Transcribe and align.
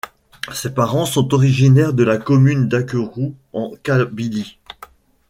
Ses 0.51 0.71
parents 0.73 1.05
sont 1.05 1.31
originaires 1.31 1.93
de 1.93 2.01
la 2.01 2.17
commune 2.17 2.67
d'Akerou, 2.67 3.35
en 3.53 3.71
Kabylie. 3.83 4.57